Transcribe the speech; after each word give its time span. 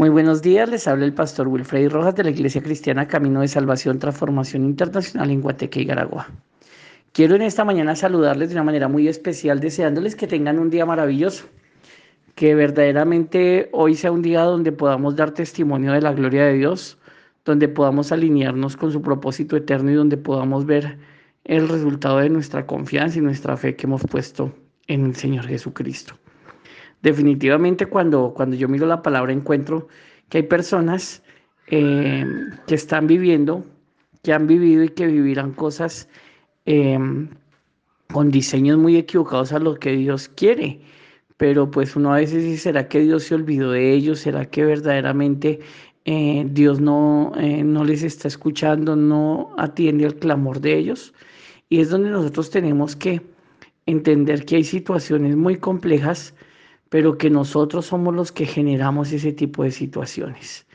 Muy 0.00 0.08
buenos 0.08 0.40
días, 0.40 0.66
les 0.70 0.88
habla 0.88 1.04
el 1.04 1.12
pastor 1.12 1.46
Wilfred 1.46 1.90
Rojas 1.90 2.14
de 2.14 2.24
la 2.24 2.30
Iglesia 2.30 2.62
Cristiana 2.62 3.06
Camino 3.06 3.42
de 3.42 3.48
Salvación 3.48 3.98
Transformación 3.98 4.64
Internacional 4.64 5.30
en 5.30 5.42
Guateque 5.42 5.82
y 5.82 5.84
Garagua. 5.84 6.26
Quiero 7.12 7.34
en 7.34 7.42
esta 7.42 7.66
mañana 7.66 7.94
saludarles 7.94 8.48
de 8.48 8.54
una 8.54 8.64
manera 8.64 8.88
muy 8.88 9.08
especial, 9.08 9.60
deseándoles 9.60 10.16
que 10.16 10.26
tengan 10.26 10.58
un 10.58 10.70
día 10.70 10.86
maravilloso, 10.86 11.48
que 12.34 12.54
verdaderamente 12.54 13.68
hoy 13.72 13.94
sea 13.94 14.10
un 14.10 14.22
día 14.22 14.40
donde 14.40 14.72
podamos 14.72 15.16
dar 15.16 15.32
testimonio 15.32 15.92
de 15.92 16.00
la 16.00 16.14
gloria 16.14 16.46
de 16.46 16.54
Dios, 16.54 16.96
donde 17.44 17.68
podamos 17.68 18.10
alinearnos 18.10 18.78
con 18.78 18.92
su 18.92 19.02
propósito 19.02 19.54
eterno 19.54 19.90
y 19.90 19.96
donde 19.96 20.16
podamos 20.16 20.64
ver 20.64 20.96
el 21.44 21.68
resultado 21.68 22.20
de 22.20 22.30
nuestra 22.30 22.66
confianza 22.66 23.18
y 23.18 23.20
nuestra 23.20 23.54
fe 23.54 23.76
que 23.76 23.86
hemos 23.86 24.00
puesto 24.04 24.50
en 24.86 25.04
el 25.04 25.14
Señor 25.14 25.46
Jesucristo 25.46 26.14
definitivamente 27.02 27.86
cuando, 27.86 28.32
cuando 28.34 28.56
yo 28.56 28.68
miro 28.68 28.86
la 28.86 29.02
palabra 29.02 29.32
encuentro 29.32 29.88
que 30.28 30.38
hay 30.38 30.44
personas 30.44 31.22
eh, 31.68 32.24
que 32.66 32.74
están 32.74 33.06
viviendo, 33.06 33.64
que 34.22 34.32
han 34.32 34.46
vivido 34.46 34.84
y 34.84 34.88
que 34.90 35.06
vivirán 35.06 35.52
cosas 35.52 36.08
em, 36.66 37.28
con 38.12 38.30
diseños 38.30 38.78
muy 38.78 38.96
equivocados 38.96 39.52
a 39.52 39.58
lo 39.58 39.76
que 39.76 39.92
Dios 39.92 40.28
quiere. 40.28 40.80
Pero 41.36 41.70
pues 41.70 41.96
uno 41.96 42.12
a 42.12 42.16
veces 42.16 42.44
dice, 42.44 42.58
¿será 42.58 42.88
que 42.88 43.00
Dios 43.00 43.24
se 43.24 43.34
olvidó 43.34 43.72
de 43.72 43.92
ellos? 43.92 44.20
¿Será 44.20 44.44
que 44.44 44.64
verdaderamente 44.64 45.60
eh, 46.04 46.44
Dios 46.50 46.80
no, 46.80 47.32
eh, 47.38 47.62
no 47.64 47.84
les 47.84 48.02
está 48.02 48.28
escuchando, 48.28 48.94
no 48.94 49.54
atiende 49.56 50.06
al 50.06 50.16
clamor 50.16 50.60
de 50.60 50.76
ellos? 50.76 51.14
Y 51.70 51.80
es 51.80 51.88
donde 51.90 52.10
nosotros 52.10 52.50
tenemos 52.50 52.94
que 52.96 53.22
entender 53.86 54.44
que 54.44 54.56
hay 54.56 54.64
situaciones 54.64 55.36
muy 55.36 55.56
complejas 55.56 56.34
pero 56.90 57.16
que 57.16 57.30
nosotros 57.30 57.86
somos 57.86 58.14
los 58.14 58.32
que 58.32 58.44
generamos 58.44 59.12
ese 59.12 59.32
tipo 59.32 59.62
de 59.62 59.70
situaciones. 59.70 60.66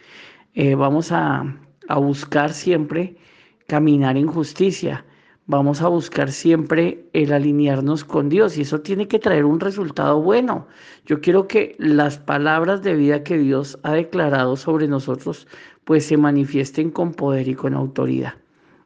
Eh, 0.56 0.74
vamos 0.74 1.12
a, 1.12 1.46
a 1.88 2.00
buscar 2.00 2.54
siempre 2.54 3.18
caminar 3.68 4.18
en 4.18 4.28
justicia, 4.28 5.06
vamos 5.46 5.82
a 5.82 5.90
buscar 5.90 6.32
siempre 6.32 7.06
el 7.14 7.34
alinearnos 7.34 8.04
con 8.04 8.30
Dios 8.30 8.58
y 8.58 8.62
eso 8.62 8.82
tiene 8.82 9.08
que 9.08 9.20
traer 9.20 9.46
un 9.46 9.60
resultado 9.60 10.22
bueno. 10.22 10.68
Yo 11.06 11.20
quiero 11.22 11.48
que 11.48 11.76
las 11.78 12.18
palabras 12.18 12.82
de 12.82 12.96
vida 12.96 13.24
que 13.24 13.38
Dios 13.38 13.78
ha 13.84 13.94
declarado 13.94 14.56
sobre 14.56 14.88
nosotros 14.88 15.48
pues 15.84 16.06
se 16.06 16.18
manifiesten 16.18 16.90
con 16.90 17.14
poder 17.14 17.48
y 17.48 17.56
con 17.56 17.74
autoridad. 17.74 18.36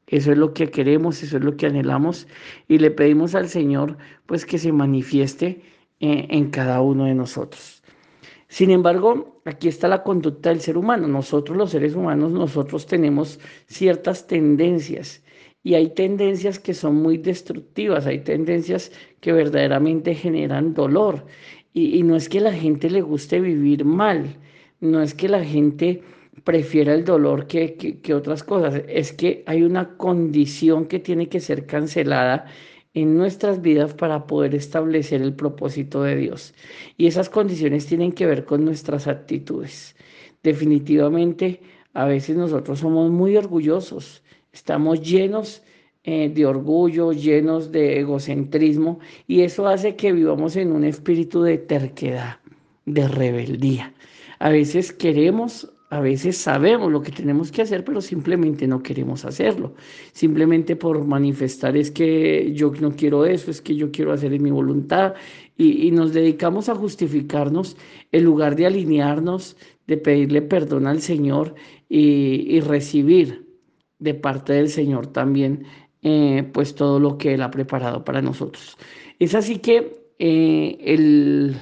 Eso 0.07 0.31
es 0.31 0.37
lo 0.39 0.53
que 0.53 0.71
queremos, 0.71 1.21
eso 1.21 1.37
es 1.37 1.43
lo 1.43 1.55
que 1.55 1.67
anhelamos 1.67 2.27
y 2.67 2.79
le 2.79 2.89
pedimos 2.89 3.35
al 3.35 3.47
Señor 3.47 3.97
pues 4.25 4.45
que 4.45 4.57
se 4.57 4.71
manifieste 4.71 5.61
en 5.99 6.49
cada 6.49 6.81
uno 6.81 7.05
de 7.05 7.15
nosotros. 7.15 7.79
Sin 8.49 8.71
embargo, 8.71 9.41
aquí 9.45 9.67
está 9.67 9.87
la 9.87 10.01
conducta 10.03 10.49
del 10.49 10.59
ser 10.59 10.75
humano. 10.75 11.07
Nosotros 11.07 11.55
los 11.55 11.69
seres 11.69 11.93
humanos, 11.93 12.31
nosotros 12.31 12.87
tenemos 12.87 13.39
ciertas 13.67 14.25
tendencias 14.25 15.23
y 15.63 15.75
hay 15.75 15.89
tendencias 15.93 16.57
que 16.57 16.73
son 16.73 16.95
muy 16.95 17.17
destructivas, 17.17 18.07
hay 18.07 18.19
tendencias 18.19 18.91
que 19.21 19.33
verdaderamente 19.33 20.15
generan 20.15 20.73
dolor. 20.73 21.25
Y, 21.73 22.01
no 22.03 22.15
es 22.15 22.27
que 22.27 22.41
la 22.41 22.51
gente 22.51 22.89
le 22.89 23.01
guste 23.01 23.39
vivir 23.39 23.85
mal, 23.85 24.37
no 24.79 25.01
es 25.01 25.13
que 25.13 25.29
la 25.29 25.43
gente 25.43 26.01
prefiera 26.43 26.95
el 26.95 27.05
dolor 27.05 27.45
que, 27.45 27.75
que 27.75 28.13
otras 28.15 28.43
cosas, 28.43 28.81
es 28.87 29.13
que 29.13 29.43
hay 29.45 29.61
una 29.61 29.95
condición 29.97 30.87
que 30.87 30.99
tiene 30.99 31.29
que 31.29 31.39
ser 31.39 31.67
cancelada 31.67 32.45
en 32.93 33.15
nuestras 33.17 33.61
vidas 33.61 33.93
para 33.93 34.25
poder 34.25 34.55
establecer 34.55 35.21
el 35.21 35.33
propósito 35.33 36.03
de 36.03 36.15
Dios. 36.15 36.53
Y 36.97 37.07
esas 37.07 37.29
condiciones 37.29 37.85
tienen 37.85 38.11
que 38.11 38.25
ver 38.25 38.45
con 38.45 38.65
nuestras 38.65 39.07
actitudes. 39.07 39.95
Definitivamente, 40.43 41.61
a 41.93 42.05
veces 42.05 42.35
nosotros 42.37 42.79
somos 42.79 43.11
muy 43.11 43.37
orgullosos, 43.37 44.23
estamos 44.51 45.01
llenos 45.01 45.63
eh, 46.03 46.29
de 46.29 46.45
orgullo, 46.45 47.11
llenos 47.11 47.71
de 47.71 47.99
egocentrismo, 47.99 48.99
y 49.27 49.41
eso 49.41 49.67
hace 49.67 49.95
que 49.95 50.13
vivamos 50.13 50.55
en 50.55 50.71
un 50.71 50.83
espíritu 50.83 51.41
de 51.43 51.57
terquedad, 51.57 52.39
de 52.85 53.07
rebeldía. 53.07 53.93
A 54.39 54.49
veces 54.49 54.93
queremos 54.93 55.71
a 55.91 55.99
veces 55.99 56.37
sabemos 56.37 56.91
lo 56.91 57.01
que 57.01 57.11
tenemos 57.11 57.51
que 57.51 57.63
hacer, 57.63 57.83
pero 57.83 57.99
simplemente 57.99 58.67
no 58.67 58.83
queremos 58.83 59.25
hacerlo. 59.25 59.73
Simplemente 60.11 60.75
por 60.75 61.03
manifestar 61.03 61.75
es 61.75 61.89
que 61.89 62.51
yo 62.53 62.71
no 62.79 62.91
quiero 62.95 63.25
eso, 63.25 63.49
es 63.49 63.59
que 63.61 63.75
yo 63.75 63.91
quiero 63.91 64.13
hacer 64.13 64.33
en 64.33 64.43
mi 64.43 64.51
voluntad. 64.51 65.15
Y, 65.57 65.91
nos 65.91 66.13
dedicamos 66.13 66.69
a 66.69 66.75
justificarnos 66.75 67.75
en 68.11 68.23
lugar 68.23 68.55
de 68.55 68.67
alinearnos, 68.67 69.57
de 69.87 69.97
pedirle 69.97 70.41
perdón 70.41 70.87
al 70.87 71.01
Señor 71.01 71.55
y, 71.89 72.59
recibir 72.61 73.47
de 73.97 74.13
parte 74.13 74.53
del 74.53 74.69
Señor 74.69 75.07
también 75.07 75.65
eh, 76.03 76.47
pues 76.53 76.75
todo 76.75 76.99
lo 76.99 77.17
que 77.17 77.33
Él 77.33 77.41
ha 77.41 77.51
preparado 77.51 78.05
para 78.05 78.21
nosotros. 78.21 78.77
Es 79.17 79.35
así 79.35 79.57
que 79.57 80.13
eh, 80.19 80.77
el 80.81 81.57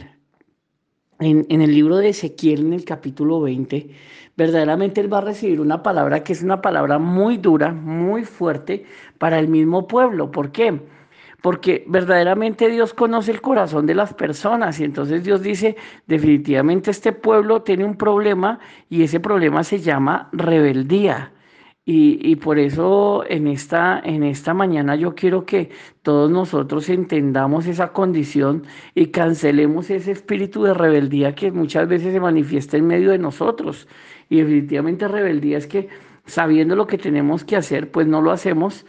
en, 1.19 1.61
el 1.61 1.73
libro 1.73 1.97
de 1.97 2.09
Ezequiel, 2.09 2.61
en 2.61 2.73
el 2.73 2.85
capítulo 2.85 3.41
20, 3.41 3.89
verdaderamente 4.35 5.01
él 5.01 5.11
va 5.11 5.19
a 5.19 5.21
recibir 5.21 5.59
una 5.59 5.81
palabra 5.81 6.23
que 6.23 6.33
es 6.33 6.43
una 6.43 6.61
palabra 6.61 6.99
muy 6.99 7.37
dura, 7.37 7.71
muy 7.71 8.23
fuerte 8.23 8.85
para 9.17 9.39
el 9.39 9.47
mismo 9.47 9.87
pueblo. 9.87 10.31
¿Por 10.31 10.51
qué? 10.51 10.79
Porque 11.41 11.83
verdaderamente 11.87 12.69
Dios 12.69 12.93
conoce 12.93 13.31
el 13.31 13.41
corazón 13.41 13.85
de 13.85 13.95
las 13.95 14.13
personas 14.13 14.79
y 14.79 14.83
entonces 14.83 15.23
Dios 15.23 15.41
dice, 15.41 15.75
definitivamente 16.07 16.91
este 16.91 17.13
pueblo 17.13 17.61
tiene 17.61 17.85
un 17.85 17.95
problema 17.95 18.59
y 18.89 19.03
ese 19.03 19.19
problema 19.19 19.63
se 19.63 19.79
llama 19.79 20.29
rebeldía. 20.31 21.31
Y, 21.89 22.35
por 22.35 22.59
eso 22.59 23.23
en 23.29 23.47
esta, 23.47 24.01
en 24.03 24.21
esta 24.23 24.53
mañana 24.53 24.97
yo 24.97 25.15
quiero 25.15 25.45
que 25.45 25.69
todos 26.01 26.29
nosotros 26.29 26.89
entendamos 26.89 27.65
esa 27.65 27.93
condición 27.93 28.63
y 28.93 29.07
cancelemos 29.07 29.89
ese 29.89 30.11
espíritu 30.11 30.63
de 30.63 30.73
rebeldía 30.73 31.33
que 31.33 31.49
muchas 31.49 31.87
veces 31.87 32.11
se 32.11 32.19
manifiesta 32.19 32.75
en 32.75 32.87
medio 32.87 33.11
de 33.11 33.19
nosotros. 33.19 33.87
Y 34.27 34.39
definitivamente 34.39 35.07
rebeldía 35.07 35.57
es 35.59 35.65
que 35.67 35.87
sabiendo 36.25 36.75
lo 36.75 36.87
que 36.87 36.97
tenemos 36.97 37.45
que 37.45 37.55
hacer, 37.55 37.89
pues 37.89 38.05
no 38.05 38.21
lo 38.21 38.31
hacemos 38.31 38.85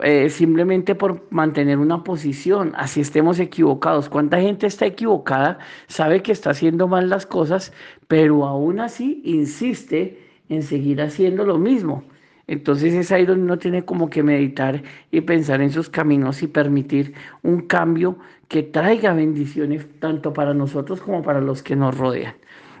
eh, 0.00 0.28
simplemente 0.28 0.94
por 0.94 1.26
mantener 1.30 1.78
una 1.78 2.04
posición, 2.04 2.72
así 2.76 3.00
estemos 3.00 3.38
equivocados. 3.40 4.10
¿Cuánta 4.10 4.38
gente 4.38 4.66
está 4.66 4.84
equivocada, 4.84 5.58
sabe 5.86 6.22
que 6.22 6.32
está 6.32 6.50
haciendo 6.50 6.86
mal 6.86 7.08
las 7.08 7.24
cosas, 7.24 7.72
pero 8.08 8.44
aún 8.44 8.78
así 8.78 9.22
insiste 9.24 10.18
en 10.50 10.62
seguir 10.62 11.00
haciendo 11.00 11.46
lo 11.46 11.56
mismo? 11.56 12.04
Entonces 12.46 12.94
es 12.94 13.12
ahí 13.12 13.24
donde 13.24 13.44
uno 13.44 13.58
tiene 13.58 13.84
como 13.84 14.10
que 14.10 14.22
meditar 14.22 14.82
y 15.10 15.20
pensar 15.20 15.60
en 15.62 15.70
sus 15.70 15.88
caminos 15.88 16.42
y 16.42 16.48
permitir 16.48 17.14
un 17.42 17.62
cambio 17.62 18.18
que 18.48 18.62
traiga 18.62 19.14
bendiciones 19.14 19.86
tanto 20.00 20.32
para 20.32 20.52
nosotros 20.52 21.00
como 21.00 21.22
para 21.22 21.40
los 21.40 21.62
que 21.62 21.76
nos 21.76 21.96
rodean. 21.96 22.34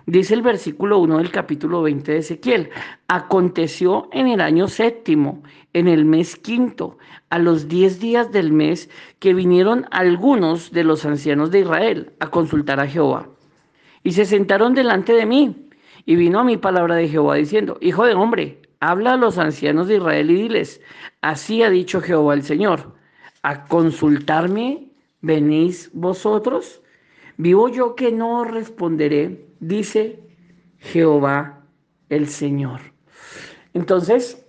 Dice 0.06 0.34
el 0.34 0.42
versículo 0.42 0.98
1 0.98 1.18
del 1.18 1.30
capítulo 1.30 1.82
20 1.82 2.12
de 2.12 2.18
Ezequiel, 2.18 2.70
aconteció 3.06 4.08
en 4.12 4.26
el 4.26 4.40
año 4.40 4.66
séptimo, 4.66 5.44
en 5.74 5.86
el 5.86 6.04
mes 6.04 6.34
quinto, 6.34 6.98
a 7.30 7.38
los 7.38 7.68
diez 7.68 8.00
días 8.00 8.32
del 8.32 8.52
mes, 8.52 8.90
que 9.20 9.32
vinieron 9.32 9.86
algunos 9.92 10.72
de 10.72 10.82
los 10.82 11.06
ancianos 11.06 11.52
de 11.52 11.60
Israel 11.60 12.12
a 12.18 12.26
consultar 12.26 12.80
a 12.80 12.88
Jehová. 12.88 13.28
Y 14.02 14.12
se 14.12 14.24
sentaron 14.24 14.74
delante 14.74 15.12
de 15.12 15.24
mí, 15.24 15.68
y 16.04 16.16
vino 16.16 16.40
a 16.40 16.44
mi 16.44 16.56
palabra 16.56 16.96
de 16.96 17.08
Jehová 17.08 17.36
diciendo, 17.36 17.78
Hijo 17.80 18.04
de 18.04 18.14
hombre, 18.14 18.58
Habla 18.84 19.12
a 19.12 19.16
los 19.16 19.38
ancianos 19.38 19.86
de 19.86 19.98
Israel 19.98 20.28
y 20.28 20.42
diles, 20.42 20.80
así 21.20 21.62
ha 21.62 21.70
dicho 21.70 22.00
Jehová 22.00 22.34
el 22.34 22.42
Señor, 22.42 22.96
a 23.44 23.68
consultarme 23.68 24.90
venís 25.20 25.88
vosotros. 25.92 26.82
Vivo 27.36 27.68
yo 27.68 27.94
que 27.94 28.10
no 28.10 28.42
responderé, 28.42 29.46
dice 29.60 30.18
Jehová 30.80 31.64
el 32.08 32.26
Señor. 32.26 32.80
Entonces, 33.72 34.44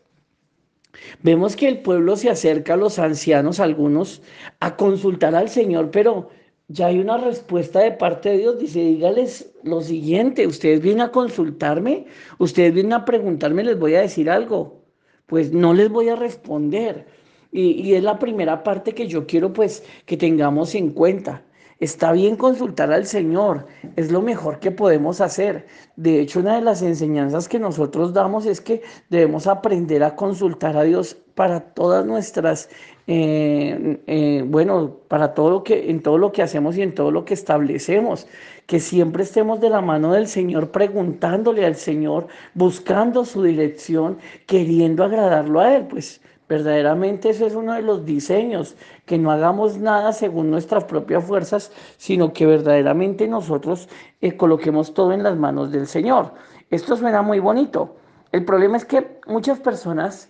vemos 1.21 1.56
que 1.56 1.68
el 1.68 1.83
pueblo 1.83 2.15
se 2.15 2.31
acerca 2.31 2.74
a 2.74 2.77
los 2.77 2.97
ancianos, 2.97 3.59
algunos, 3.59 4.24
a 4.59 4.75
consultar 4.77 5.36
al 5.36 5.50
Señor, 5.50 5.91
pero 5.91 6.31
ya 6.74 6.88
hay 6.88 7.00
una 7.00 7.18
respuesta 7.18 7.80
de 7.80 7.92
parte 7.92 8.30
de 8.30 8.38
Dios. 8.40 8.60
Dice, 8.60 8.80
dígales 8.80 9.54
lo 9.64 9.81
siguiente, 9.81 10.48
ustedes 10.48 10.81
vienen 10.81 11.02
a 11.02 11.12
consultarme, 11.12 12.08
ustedes 12.40 12.74
vienen 12.74 12.94
a 12.94 13.06
preguntarme, 13.06 13.64
les 13.64 13.80
voy 13.80 13.96
a 13.96 14.02
decir 14.02 14.30
algo. 14.30 14.84
Pues 15.28 15.52
no 15.54 15.74
les 15.74 15.90
voy 15.90 16.10
a 16.10 16.16
responder. 16.16 17.06
Y, 17.52 17.81
y 17.81 17.94
es 17.96 18.04
la 18.04 18.20
primera 18.20 18.64
parte 18.64 18.94
que 18.96 19.08
yo 19.08 19.28
quiero 19.28 19.54
pues 19.54 19.84
que 20.06 20.18
tengamos 20.18 20.75
en 20.75 20.90
cuenta. 20.92 21.46
Está 21.83 22.13
bien 22.13 22.38
consultar 22.38 22.94
al 22.94 23.06
Señor, 23.06 23.68
es 23.97 24.09
lo 24.09 24.21
mejor 24.21 24.59
que 24.59 24.71
podemos 24.71 25.19
hacer. 25.19 25.68
De 25.97 26.21
hecho, 26.21 26.39
una 26.39 26.56
de 26.56 26.62
las 26.62 26.81
enseñanzas 26.81 27.50
que 27.50 27.59
nosotros 27.59 28.13
damos 28.13 28.45
es 28.45 28.62
que 28.62 28.83
debemos 29.09 29.47
aprender 29.47 30.01
a 30.01 30.15
consultar 30.15 30.77
a 30.77 30.83
Dios 30.83 31.18
para 31.35 31.59
todas 31.59 32.06
nuestras, 32.06 32.69
eh, 33.07 34.01
eh, 34.07 34.45
bueno, 34.47 34.95
para 35.09 35.33
todo 35.33 35.50
lo 35.50 35.63
que, 35.65 35.89
en 35.89 36.01
todo 36.01 36.18
lo 36.18 36.31
que 36.31 36.41
hacemos 36.41 36.77
y 36.77 36.83
en 36.83 36.95
todo 36.95 37.12
lo 37.12 37.25
que 37.25 37.33
establecemos, 37.33 38.27
que 38.65 38.79
siempre 38.79 39.24
estemos 39.24 39.59
de 39.59 39.69
la 39.69 39.81
mano 39.81 40.13
del 40.13 40.27
Señor, 40.27 40.71
preguntándole 40.71 41.65
al 41.65 41.75
Señor, 41.75 42.27
buscando 42.53 43.25
su 43.25 43.44
dirección, 43.44 44.19
queriendo 44.47 45.03
agradarlo 45.03 45.59
a 45.59 45.75
Él, 45.75 45.88
pues 45.88 46.21
verdaderamente 46.48 47.30
ese 47.30 47.48
es 47.48 47.56
uno 47.56 47.74
de 47.74 47.81
los 47.81 48.06
diseños, 48.06 48.75
que 49.06 49.18
no 49.18 49.31
hagamos 49.31 49.78
nada 49.78 50.13
según 50.13 50.51
nuestras 50.51 50.84
propias 50.86 51.24
fuerzas, 51.24 51.72
sino 51.98 52.34
que 52.34 52.45
verdaderamente 52.45 53.28
nosotros 53.28 53.90
eh, 54.22 54.36
coloquemos 54.36 54.94
todo 54.94 55.13
en 55.13 55.24
las 55.24 55.38
manos 55.38 55.72
del 55.72 55.88
Señor. 55.88 56.34
Esto 56.69 56.95
suena 56.95 57.22
muy 57.22 57.40
bonito. 57.40 57.95
El 58.31 58.45
problema 58.45 58.78
es 58.78 58.86
que 58.86 59.19
muchas 59.28 59.60
personas 59.60 60.30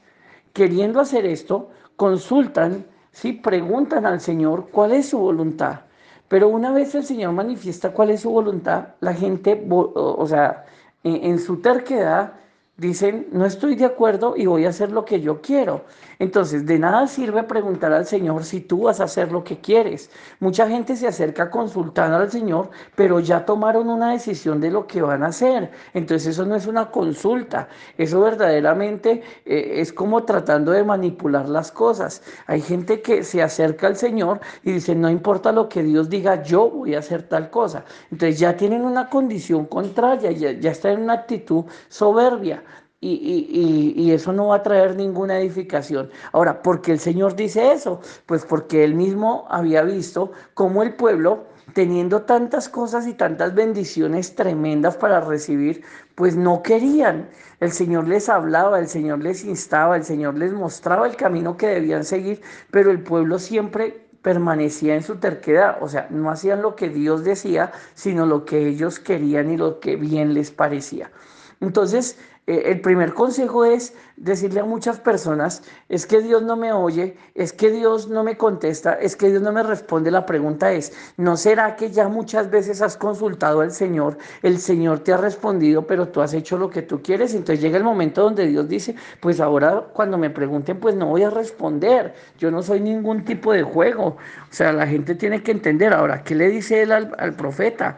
queriendo 0.54 1.00
hacer 1.00 1.26
esto, 1.26 1.70
consultan, 1.96 2.86
¿sí? 3.12 3.34
preguntan 3.34 4.06
al 4.06 4.22
Señor 4.22 4.70
cuál 4.72 4.94
es 4.94 5.10
su 5.10 5.18
voluntad. 5.18 5.82
Pero 6.28 6.48
una 6.48 6.72
vez 6.72 6.96
el 6.96 7.04
Señor 7.04 7.34
manifiesta 7.34 7.92
cuál 7.92 8.12
es 8.12 8.22
su 8.22 8.30
voluntad, 8.30 8.90
la 9.02 9.14
gente, 9.14 9.68
o 9.70 10.26
sea, 10.28 10.66
en, 11.04 11.40
su 11.40 11.62
terquedad, 11.62 12.34
dicen, 12.76 13.28
no 13.32 13.46
estoy 13.46 13.76
de 13.76 13.86
acuerdo 13.86 14.34
y 14.36 14.48
voy 14.48 14.66
a 14.66 14.70
hacer 14.70 14.92
lo 14.92 15.06
que 15.06 15.22
yo 15.22 15.42
quiero. 15.42 15.86
Entonces, 16.18 16.66
de 16.66 16.80
nada 16.80 17.06
sirve 17.08 17.44
preguntar 17.44 17.94
al 17.94 18.06
Señor 18.08 18.46
si 18.46 18.62
tú 18.62 18.84
vas 18.84 19.00
a 19.00 19.04
hacer 19.04 19.32
lo 19.32 19.44
que 19.44 19.60
quieres. 19.60 20.10
Mucha 20.40 20.68
gente 20.68 20.96
se 20.96 21.08
acerca 21.08 21.52
consultando 21.52 22.18
al 22.18 22.32
Señor, 22.32 22.72
pero 22.96 23.20
ya 23.20 23.46
tomaron 23.46 23.90
una 23.90 24.12
decisión 24.12 24.60
de 24.60 24.72
lo 24.72 24.88
que 24.88 25.02
van 25.02 25.24
a 25.24 25.28
hacer. 25.28 25.72
Entonces, 25.94 26.30
eso 26.30 26.46
no 26.46 26.56
es 26.56 26.66
una 26.66 26.90
consulta. 26.90 27.68
Eso 27.98 28.22
verdaderamente 28.22 29.22
eh, 29.46 29.74
es 29.76 29.94
como 29.94 30.24
tratando 30.24 30.72
de 30.72 30.84
manipular 30.84 31.50
las 31.50 31.72
cosas. 31.72 32.24
Hay 32.48 32.62
gente 32.62 33.02
que 33.02 33.24
se 33.24 33.44
acerca 33.44 33.88
al 33.88 33.98
Señor 33.98 34.40
y 34.64 34.72
dice, 34.72 34.96
no 34.96 35.10
importa 35.10 35.52
lo 35.52 35.70
que 35.70 35.84
Dios 35.84 36.10
diga, 36.10 36.42
yo 36.42 36.70
voy 36.70 36.96
a 36.96 37.00
hacer 37.00 37.24
tal 37.24 37.50
cosa. 37.52 37.86
Entonces, 38.12 38.40
ya 38.40 38.58
tienen 38.58 38.84
una 38.84 39.10
condición 39.10 39.66
contraria, 39.66 40.32
ya, 40.32 40.52
ya 40.54 40.72
están 40.72 40.94
en 40.94 41.04
una 41.04 41.14
actitud 41.14 41.66
soberbia 41.90 42.63
y, 43.04 44.12
eso 44.12 44.32
no 44.32 44.48
va 44.48 44.58
a 44.58 44.64
traer 44.64 44.96
ninguna 44.96 45.40
edificación. 45.40 46.10
Ahora, 46.32 46.62
¿por 46.62 46.82
qué 46.82 46.92
el 46.92 47.00
Señor 47.00 47.36
dice 47.36 47.72
eso? 47.74 48.00
Pues 48.26 48.46
porque 48.46 48.84
él 48.84 48.94
mismo 48.94 49.46
había 49.50 49.84
visto 49.84 50.32
cómo 50.54 50.84
el 50.84 50.94
pueblo, 50.94 51.46
teniendo 51.74 52.22
tantas 52.24 52.70
cosas 52.70 53.08
y 53.08 53.14
tantas 53.14 53.56
bendiciones 53.56 54.36
tremendas 54.36 54.96
para 54.98 55.22
recibir, 55.22 55.84
pues 56.16 56.36
no 56.36 56.62
querían. 56.62 57.30
El 57.60 57.72
Señor 57.72 58.08
les 58.08 58.30
hablaba, 58.30 58.80
el 58.80 58.88
Señor 58.88 59.20
les 59.20 59.44
instaba, 59.44 59.96
el 59.96 60.04
Señor 60.04 60.38
les 60.38 60.54
mostraba 60.54 61.08
el 61.08 61.16
camino 61.16 61.58
que 61.58 61.68
debían 61.68 62.04
seguir, 62.04 62.42
pero 62.70 62.92
el 62.92 63.02
pueblo 63.02 63.40
siempre 63.40 64.04
permanecía 64.22 64.96
en 64.96 65.04
su 65.04 65.18
terquedad, 65.18 65.78
o 65.82 65.90
sea, 65.90 66.08
no 66.10 66.32
hacían 66.32 66.62
lo 66.62 66.76
que 66.76 66.90
Dios 66.90 67.24
decía, 67.24 67.74
sino 67.94 68.26
lo 68.26 68.46
que 68.46 68.68
ellos 68.68 69.00
querían 69.00 69.52
y 69.52 69.58
lo 69.58 69.80
que 69.82 69.98
bien 69.98 70.34
les 70.34 70.50
parecía. 70.50 71.12
Entonces, 71.60 72.18
eh, 72.46 72.64
el 72.66 72.82
primer 72.82 73.14
consejo 73.14 73.64
es 73.64 73.94
decirle 74.18 74.60
a 74.60 74.66
muchas 74.66 75.00
personas, 75.00 75.64
es 75.88 76.06
que 76.06 76.22
Dios 76.22 76.44
no 76.44 76.58
me 76.58 76.74
oye, 76.74 77.16
es 77.36 77.54
que 77.54 77.72
Dios 77.72 78.10
no 78.10 78.24
me 78.24 78.36
contesta, 78.38 78.94
es 78.94 79.16
que 79.16 79.30
Dios 79.30 79.42
no 79.42 79.54
me 79.54 79.64
responde. 79.64 80.12
La 80.12 80.26
pregunta 80.26 80.74
es, 80.74 80.92
¿no 81.16 81.38
será 81.38 81.78
que 81.78 81.90
ya 81.92 82.10
muchas 82.10 82.52
veces 82.52 82.82
has 82.82 82.98
consultado 82.98 83.62
al 83.62 83.72
Señor, 83.72 84.18
el 84.42 84.60
Señor 84.60 85.00
te 85.00 85.14
ha 85.14 85.18
respondido, 85.18 85.88
pero 85.88 86.10
tú 86.10 86.22
has 86.22 86.34
hecho 86.34 86.58
lo 86.58 86.70
que 86.70 86.82
tú 86.82 87.02
quieres? 87.02 87.34
Entonces 87.34 87.62
llega 87.62 87.78
el 87.78 87.84
momento 87.86 88.24
donde 88.24 88.46
Dios 88.46 88.68
dice, 88.68 88.96
pues 89.22 89.40
ahora 89.40 89.88
cuando 89.94 90.18
me 90.18 90.30
pregunten, 90.30 90.80
pues 90.80 90.96
no 90.96 91.08
voy 91.08 91.24
a 91.24 91.30
responder, 91.30 92.14
yo 92.38 92.52
no 92.52 92.62
soy 92.62 92.82
ningún 92.82 93.24
tipo 93.24 93.54
de 93.54 93.64
juego. 93.64 94.06
O 94.06 94.54
sea, 94.54 94.74
la 94.74 94.86
gente 94.86 95.16
tiene 95.16 95.42
que 95.44 95.52
entender 95.52 95.94
ahora, 95.94 96.24
¿qué 96.24 96.36
le 96.36 96.50
dice 96.50 96.82
él 96.82 96.92
al, 96.92 97.34
profeta? 97.36 97.98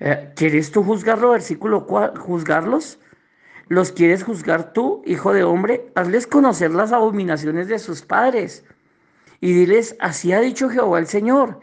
Eh, 0.00 0.32
¿Quieres 0.34 0.72
tú 0.72 0.82
juzgarlo? 0.82 1.30
Versículo 1.30 1.86
juzgarlos. 2.18 2.98
¿Los 3.68 3.92
quieres 3.92 4.22
juzgar 4.22 4.72
tú, 4.72 5.02
hijo 5.06 5.32
de 5.32 5.42
hombre? 5.42 5.90
Hazles 5.94 6.26
conocer 6.26 6.70
las 6.70 6.92
abominaciones 6.92 7.68
de 7.68 7.78
sus 7.78 8.02
padres. 8.02 8.64
Y 9.40 9.52
diles, 9.52 9.96
así 10.00 10.32
ha 10.32 10.40
dicho 10.40 10.68
Jehová 10.68 10.98
el 10.98 11.06
Señor 11.06 11.60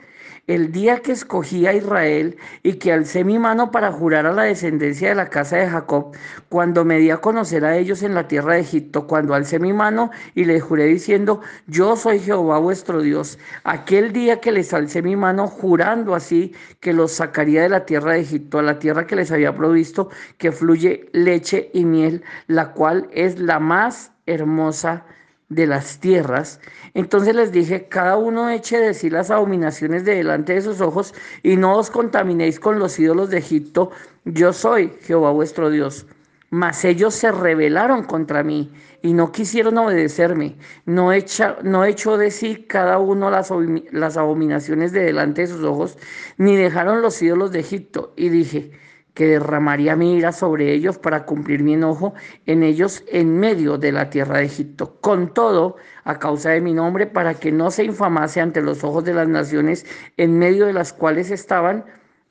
el 0.48 0.72
día 0.74 1.00
que 1.00 1.14
escogí 1.14 1.66
a 1.68 1.74
Israel 1.74 2.36
y 2.64 2.74
que 2.74 2.92
alcé 2.92 3.24
mi 3.24 3.40
mano 3.40 3.72
para 3.72 3.92
jurar 3.92 4.26
a 4.26 4.34
la 4.34 4.44
descendencia 4.44 5.10
de 5.10 5.16
la 5.16 5.30
casa 5.30 5.58
de 5.58 5.70
Jacob, 5.70 6.16
cuando 6.50 6.84
me 6.84 7.00
di 7.00 7.12
a 7.12 7.18
conocer 7.18 7.64
a 7.64 7.78
ellos 7.78 8.04
en 8.04 8.14
la 8.14 8.28
tierra 8.28 8.56
de 8.56 8.60
Egipto, 8.62 9.08
cuando 9.08 9.34
alcé 9.34 9.60
mi 9.60 9.72
mano 9.72 10.12
y 10.36 10.44
les 10.46 10.62
juré 10.62 10.86
diciendo, 10.86 11.42
yo 11.68 11.96
soy 11.96 12.20
Jehová 12.20 12.60
vuestro 12.60 13.02
Dios, 13.02 13.40
aquel 13.64 14.12
día 14.12 14.42
que 14.42 14.52
les 14.52 14.74
alcé 14.74 15.02
mi 15.02 15.16
mano 15.16 15.48
jurando 15.48 16.14
así 16.14 16.54
que 16.82 16.92
los 16.92 17.14
sacaría 17.14 17.62
de 17.64 17.70
la 17.70 17.86
tierra 17.86 18.14
de 18.14 18.22
Egipto, 18.22 18.60
a 18.60 18.64
la 18.64 18.80
tierra 18.80 19.08
que 19.08 19.16
les 19.16 19.32
había 19.32 19.56
provisto, 19.56 20.10
que 20.38 20.52
fluye 20.52 21.10
leche 21.14 21.70
y 21.74 21.86
miel, 21.86 22.24
la 22.48 22.74
cual 22.74 23.08
es 23.14 23.40
la 23.40 23.60
más 23.60 24.12
hermosa 24.26 25.06
de 25.50 25.68
las 25.68 26.00
tierras. 26.00 26.60
Entonces 26.94 27.36
les 27.36 27.52
dije, 27.52 27.88
cada 27.88 28.18
uno 28.18 28.50
eche 28.50 28.80
de 28.80 28.94
sí 28.94 29.10
las 29.10 29.32
abominaciones 29.32 30.06
de 30.06 30.16
delante 30.16 30.54
de 30.54 30.62
sus 30.62 30.82
ojos 30.82 31.14
y 31.44 31.58
no 31.58 31.78
os 31.78 31.90
contaminéis 31.90 32.60
con 32.60 32.80
los 32.80 33.00
ídolos 33.00 33.30
de 33.30 33.40
Egipto. 33.40 33.92
Yo 34.26 34.54
soy 34.54 34.94
Jehová 35.02 35.32
vuestro 35.32 35.70
Dios. 35.70 36.06
Mas 36.50 36.86
ellos 36.86 37.16
se 37.16 37.32
rebelaron 37.32 38.04
contra 38.04 38.44
mí 38.44 38.72
y 39.02 39.14
no 39.14 39.32
quisieron 39.32 39.78
obedecerme. 39.80 40.56
No, 40.86 41.12
echa, 41.12 41.58
no 41.64 41.84
echó 41.84 42.16
de 42.16 42.30
sí 42.30 42.66
cada 42.68 43.00
uno 43.00 43.32
las, 43.32 43.52
las 43.92 44.18
abominaciones 44.18 44.92
de 44.92 45.04
delante 45.04 45.42
de 45.42 45.48
sus 45.48 45.64
ojos, 45.64 45.98
ni 46.38 46.56
dejaron 46.56 47.02
los 47.02 47.20
ídolos 47.24 47.52
de 47.52 47.60
Egipto. 47.60 48.14
Y 48.16 48.30
dije, 48.30 48.72
que 49.14 49.28
derramaría 49.28 49.96
mi 49.96 50.16
ira 50.16 50.32
sobre 50.32 50.74
ellos 50.74 50.98
para 50.98 51.26
cumplir 51.26 51.64
mi 51.64 51.74
enojo 51.74 52.14
en 52.46 52.64
ellos 52.64 53.04
en 53.08 53.38
medio 53.40 53.78
de 53.78 53.92
la 53.92 54.10
tierra 54.10 54.40
de 54.40 54.46
Egipto. 54.46 54.98
Con 55.02 55.34
todo, 55.34 55.76
a 56.04 56.20
causa 56.20 56.50
de 56.52 56.62
mi 56.62 56.74
nombre, 56.74 57.06
para 57.06 57.36
que 57.36 57.52
no 57.52 57.70
se 57.72 57.84
infamase 57.84 58.42
ante 58.42 58.62
los 58.62 58.84
ojos 58.84 59.04
de 59.04 59.14
las 59.14 59.28
naciones 59.28 59.86
en 60.18 60.38
medio 60.40 60.66
de 60.66 60.74
las 60.74 60.94
cuales 60.94 61.32
estaban, 61.32 61.86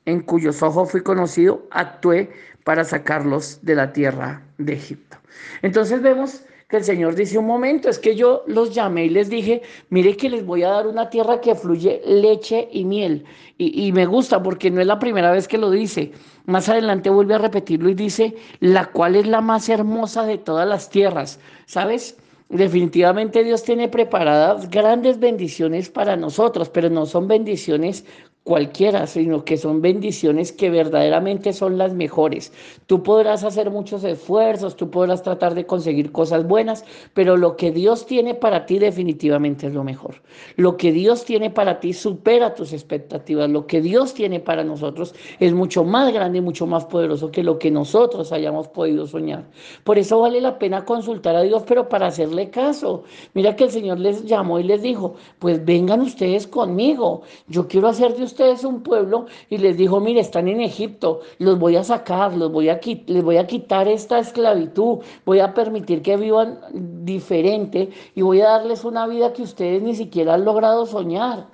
en 0.05 0.19
cuyos 0.19 0.61
ojos 0.61 0.91
fui 0.91 1.01
conocido, 1.01 1.65
actué 1.71 2.31
para 2.63 2.83
sacarlos 2.83 3.59
de 3.61 3.75
la 3.75 3.93
tierra 3.93 4.41
de 4.57 4.73
Egipto. 4.73 5.17
Entonces 5.61 6.01
vemos 6.01 6.43
el 6.77 6.83
Señor 6.83 7.15
dice 7.15 7.37
un 7.37 7.45
momento, 7.45 7.89
es 7.89 7.99
que 7.99 8.15
yo 8.15 8.43
los 8.47 8.73
llamé 8.73 9.05
y 9.05 9.09
les 9.09 9.29
dije, 9.29 9.61
mire 9.89 10.15
que 10.17 10.29
les 10.29 10.45
voy 10.45 10.63
a 10.63 10.69
dar 10.69 10.87
una 10.87 11.09
tierra 11.09 11.41
que 11.41 11.55
fluye 11.55 12.01
leche 12.05 12.67
y 12.71 12.85
miel. 12.85 13.25
Y, 13.57 13.87
y 13.87 13.91
me 13.91 14.05
gusta 14.05 14.41
porque 14.41 14.71
no 14.71 14.81
es 14.81 14.87
la 14.87 14.99
primera 14.99 15.31
vez 15.31 15.47
que 15.47 15.57
lo 15.57 15.69
dice. 15.69 16.11
Más 16.45 16.69
adelante 16.69 17.09
vuelve 17.09 17.35
a 17.35 17.39
repetirlo 17.39 17.89
y 17.89 17.93
dice, 17.93 18.35
la 18.59 18.85
cual 18.85 19.15
es 19.15 19.27
la 19.27 19.41
más 19.41 19.69
hermosa 19.69 20.25
de 20.25 20.37
todas 20.37 20.67
las 20.67 20.89
tierras. 20.89 21.39
¿Sabes? 21.65 22.17
Definitivamente 22.49 23.43
Dios 23.43 23.63
tiene 23.63 23.87
preparadas 23.87 24.69
grandes 24.69 25.19
bendiciones 25.19 25.89
para 25.89 26.15
nosotros, 26.15 26.69
pero 26.69 26.89
no 26.89 27.05
son 27.05 27.27
bendiciones 27.27 28.05
cualquiera, 28.43 29.07
sino 29.07 29.45
que 29.45 29.57
son 29.57 29.81
bendiciones 29.81 30.51
que 30.51 30.69
verdaderamente 30.69 31.53
son 31.53 31.77
las 31.77 31.93
mejores. 31.93 32.51
Tú 32.87 33.01
podrás 33.01 33.43
hacer 33.43 33.71
muchos 33.71 34.03
esfuerzos, 34.03 34.75
tú 34.75 34.89
podrás 34.89 35.23
tratar 35.23 35.55
de 35.55 35.65
conseguir 35.65 36.11
cosas 36.11 36.45
buenas, 36.45 36.83
pero 37.13 37.37
lo 37.37 37.55
que 37.55 37.71
Dios 37.71 38.05
tiene 38.05 38.35
para 38.35 38.65
ti 38.65 38.79
definitivamente 38.79 39.67
es 39.67 39.73
lo 39.73 39.83
mejor. 39.85 40.15
Lo 40.57 40.75
que 40.75 40.91
Dios 40.91 41.23
tiene 41.23 41.51
para 41.51 41.79
ti 41.79 41.93
supera 41.93 42.53
tus 42.53 42.73
expectativas. 42.73 43.49
Lo 43.49 43.65
que 43.65 43.81
Dios 43.81 44.13
tiene 44.13 44.41
para 44.41 44.63
nosotros 44.63 45.15
es 45.39 45.53
mucho 45.53 45.85
más 45.85 46.11
grande 46.11 46.39
y 46.39 46.41
mucho 46.41 46.67
más 46.67 46.85
poderoso 46.85 47.31
que 47.31 47.43
lo 47.43 47.59
que 47.59 47.71
nosotros 47.71 48.33
hayamos 48.33 48.67
podido 48.67 49.07
soñar. 49.07 49.45
Por 49.85 49.97
eso 49.97 50.19
vale 50.19 50.41
la 50.41 50.59
pena 50.59 50.83
consultar 50.83 51.35
a 51.35 51.41
Dios, 51.41 51.63
pero 51.65 51.87
para 51.87 52.07
hacerle 52.07 52.49
caso. 52.49 53.03
Mira 53.33 53.55
que 53.55 53.65
el 53.65 53.71
Señor 53.71 53.99
les 53.99 54.25
llamó 54.25 54.59
y 54.59 54.63
les 54.63 54.81
dijo, 54.81 55.15
pues 55.39 55.63
vengan 55.63 56.01
ustedes 56.01 56.45
conmigo. 56.45 57.21
Yo 57.47 57.67
quiero 57.67 57.87
hacer 57.87 58.15
de 58.15 58.23
ustedes 58.33 58.63
un 58.63 58.81
pueblo 58.81 59.27
y 59.49 59.57
les 59.57 59.77
dijo, 59.77 59.99
mire, 59.99 60.19
están 60.19 60.47
en 60.47 60.59
Egipto, 60.61 61.21
los 61.37 61.57
voy 61.59 61.75
a 61.75 61.83
sacar, 61.83 62.35
los 62.35 62.51
voy 62.51 62.69
a, 62.69 62.79
les 63.07 63.23
voy 63.23 63.37
a 63.37 63.47
quitar 63.47 63.87
esta 63.87 64.19
esclavitud, 64.19 64.99
voy 65.25 65.39
a 65.39 65.53
permitir 65.53 66.01
que 66.01 66.17
vivan 66.17 66.59
diferente 67.05 67.89
y 68.15 68.21
voy 68.21 68.41
a 68.41 68.49
darles 68.49 68.83
una 68.83 69.07
vida 69.07 69.33
que 69.33 69.43
ustedes 69.43 69.81
ni 69.81 69.95
siquiera 69.95 70.33
han 70.33 70.45
logrado 70.45 70.85
soñar. 70.85 71.47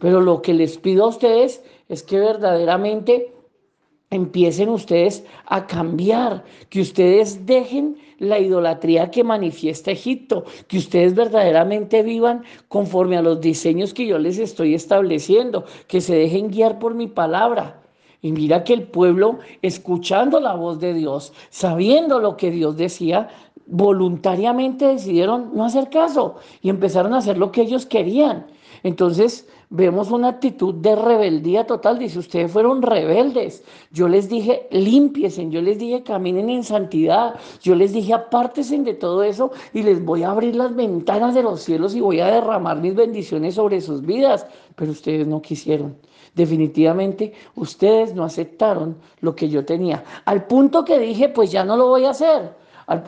Pero 0.00 0.20
lo 0.20 0.42
que 0.42 0.54
les 0.54 0.78
pido 0.78 1.04
a 1.04 1.08
ustedes 1.08 1.64
es 1.88 2.02
que 2.02 2.20
verdaderamente 2.20 3.34
empiecen 4.10 4.68
ustedes 4.68 5.24
a 5.46 5.66
cambiar, 5.66 6.44
que 6.70 6.80
ustedes 6.80 7.44
dejen 7.46 7.96
la 8.18 8.38
idolatría 8.38 9.10
que 9.10 9.22
manifiesta 9.22 9.90
Egipto, 9.90 10.44
que 10.66 10.78
ustedes 10.78 11.14
verdaderamente 11.14 12.02
vivan 12.02 12.42
conforme 12.68 13.16
a 13.16 13.22
los 13.22 13.40
diseños 13.40 13.94
que 13.94 14.06
yo 14.06 14.18
les 14.18 14.38
estoy 14.38 14.74
estableciendo, 14.74 15.64
que 15.86 16.00
se 16.00 16.16
dejen 16.16 16.50
guiar 16.50 16.78
por 16.78 16.94
mi 16.94 17.06
palabra. 17.06 17.82
Y 18.20 18.32
mira 18.32 18.64
que 18.64 18.74
el 18.74 18.82
pueblo, 18.82 19.38
escuchando 19.62 20.40
la 20.40 20.54
voz 20.54 20.80
de 20.80 20.92
Dios, 20.94 21.32
sabiendo 21.50 22.18
lo 22.18 22.36
que 22.36 22.50
Dios 22.50 22.76
decía, 22.76 23.28
voluntariamente 23.66 24.86
decidieron 24.86 25.50
no 25.54 25.64
hacer 25.64 25.90
caso 25.90 26.36
y 26.62 26.70
empezaron 26.70 27.12
a 27.14 27.18
hacer 27.18 27.38
lo 27.38 27.52
que 27.52 27.62
ellos 27.62 27.86
querían. 27.86 28.46
Entonces, 28.82 29.48
vemos 29.70 30.10
una 30.10 30.28
actitud 30.28 30.74
de 30.74 30.96
rebeldía 30.96 31.66
total. 31.66 31.98
Dice, 31.98 32.18
ustedes 32.18 32.50
fueron 32.50 32.82
rebeldes. 32.82 33.64
Yo 33.90 34.08
les 34.08 34.28
dije, 34.28 34.66
limpiesen, 34.70 35.50
yo 35.50 35.60
les 35.60 35.78
dije, 35.78 36.02
caminen 36.02 36.50
en 36.50 36.64
santidad. 36.64 37.34
Yo 37.62 37.74
les 37.74 37.92
dije, 37.92 38.14
apártesen 38.14 38.84
de 38.84 38.94
todo 38.94 39.22
eso 39.22 39.52
y 39.72 39.82
les 39.82 40.04
voy 40.04 40.22
a 40.22 40.30
abrir 40.30 40.56
las 40.56 40.74
ventanas 40.74 41.34
de 41.34 41.42
los 41.42 41.60
cielos 41.60 41.94
y 41.94 42.00
voy 42.00 42.20
a 42.20 42.26
derramar 42.26 42.80
mis 42.80 42.94
bendiciones 42.94 43.54
sobre 43.54 43.80
sus 43.80 44.02
vidas. 44.02 44.46
Pero 44.76 44.92
ustedes 44.92 45.26
no 45.26 45.42
quisieron. 45.42 45.96
Definitivamente, 46.34 47.32
ustedes 47.56 48.14
no 48.14 48.24
aceptaron 48.24 48.96
lo 49.20 49.34
que 49.34 49.48
yo 49.48 49.64
tenía. 49.64 50.04
Al 50.24 50.46
punto 50.46 50.84
que 50.84 50.98
dije, 50.98 51.28
pues 51.28 51.50
ya 51.50 51.64
no 51.64 51.76
lo 51.76 51.88
voy 51.88 52.04
a 52.04 52.10
hacer. 52.10 52.52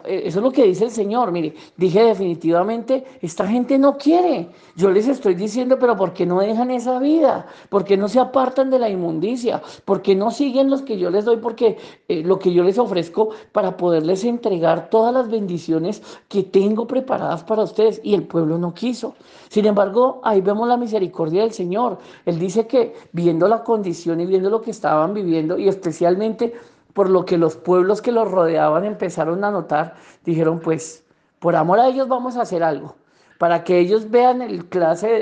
Eh, 0.05 0.23
eso 0.27 0.39
es 0.39 0.45
lo 0.45 0.51
que 0.51 0.65
dice 0.65 0.85
el 0.85 0.91
Señor. 0.91 1.33
Mire, 1.33 1.55
dije 1.77 2.03
definitivamente, 2.05 3.05
esta 3.23 3.47
gente 3.47 3.79
no 3.79 3.97
quiere. 3.97 4.51
Yo 4.77 4.91
les 4.91 5.09
estoy 5.09 5.35
diciendo, 5.35 5.79
pero 5.79 5.97
¿por 5.97 6.13
qué 6.13 6.27
no 6.27 6.41
dejan 6.41 6.71
esa 6.71 6.99
vida? 6.99 7.47
¿Por 7.69 7.85
qué 7.85 7.97
no 7.97 8.09
se 8.09 8.21
apartan 8.21 8.71
de 8.71 8.79
la 8.79 8.89
inmundicia? 8.89 9.63
¿Por 9.85 10.03
qué 10.03 10.15
no 10.15 10.31
siguen 10.31 10.71
los 10.71 10.83
que 10.83 10.99
yo 10.99 11.11
les 11.11 11.25
doy? 11.25 11.39
Porque 11.39 11.79
eh, 12.09 12.23
lo 12.23 12.39
que 12.39 12.53
yo 12.53 12.63
les 12.63 12.79
ofrezco 12.79 13.31
para 13.53 13.77
poderles 13.77 14.25
entregar 14.25 14.91
todas 14.91 15.15
las 15.15 15.31
bendiciones 15.31 16.03
que 16.29 16.43
tengo 16.43 16.87
preparadas 16.87 17.43
para 17.45 17.63
ustedes. 17.63 18.01
Y 18.05 18.15
el 18.15 18.25
pueblo 18.25 18.59
no 18.59 18.75
quiso. 18.75 19.15
Sin 19.49 19.67
embargo, 19.67 20.21
ahí 20.23 20.41
vemos 20.41 20.69
la 20.69 20.77
misericordia 20.77 21.43
del 21.43 21.53
Señor. 21.53 21.99
Él 22.25 22.39
dice 22.39 22.67
que 22.67 22.95
viendo 23.13 23.49
la 23.49 23.65
condición 23.65 24.21
y 24.21 24.27
viendo 24.27 24.51
lo 24.51 24.61
que 24.61 24.71
estaban 24.71 25.15
viviendo, 25.15 25.59
y 25.59 25.69
especialmente 25.69 26.55
por 26.93 27.09
lo 27.09 27.25
que 27.25 27.39
los 27.39 27.57
pueblos 27.57 28.03
que 28.03 28.13
los 28.13 28.31
rodeaban 28.31 28.85
empezaron 28.85 29.45
a 29.45 29.51
notar, 29.51 29.95
dijeron, 30.25 30.61
pues, 30.61 31.05
por 31.39 31.57
amor 31.57 31.81
a 31.81 31.89
ellos 31.89 32.09
vamos 32.09 32.37
a 32.37 32.43
hacer 32.43 32.63
algo. 32.63 32.97
Para 33.39 33.65
que 33.65 33.79
ellos 33.79 34.11
vean 34.11 34.41